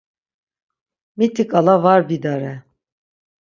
[1.17, 2.53] Mitiǩala var bidare.